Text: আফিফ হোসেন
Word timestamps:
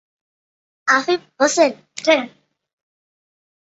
আফিফ 0.87 1.21
হোসেন 1.37 1.71